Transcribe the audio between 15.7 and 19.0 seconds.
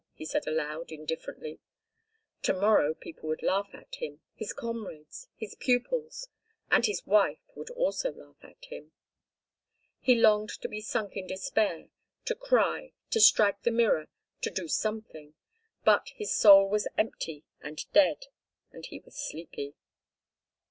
but his soul was empty and dead, and he